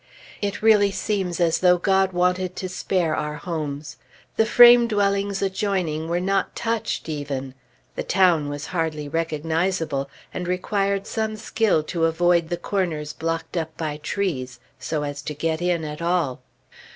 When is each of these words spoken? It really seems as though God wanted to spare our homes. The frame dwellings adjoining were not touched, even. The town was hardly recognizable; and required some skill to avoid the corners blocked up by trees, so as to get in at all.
It 0.41 0.63
really 0.63 0.89
seems 0.89 1.39
as 1.39 1.59
though 1.59 1.77
God 1.77 2.11
wanted 2.11 2.55
to 2.55 2.67
spare 2.67 3.15
our 3.15 3.35
homes. 3.35 3.97
The 4.35 4.47
frame 4.47 4.87
dwellings 4.87 5.43
adjoining 5.43 6.09
were 6.09 6.19
not 6.19 6.55
touched, 6.55 7.07
even. 7.07 7.53
The 7.93 8.01
town 8.01 8.49
was 8.49 8.65
hardly 8.73 9.07
recognizable; 9.07 10.09
and 10.33 10.47
required 10.47 11.05
some 11.05 11.35
skill 11.35 11.83
to 11.83 12.05
avoid 12.05 12.49
the 12.49 12.57
corners 12.57 13.13
blocked 13.13 13.55
up 13.55 13.77
by 13.77 13.97
trees, 13.97 14.59
so 14.79 15.03
as 15.03 15.21
to 15.21 15.35
get 15.35 15.61
in 15.61 15.83
at 15.85 16.01
all. 16.01 16.41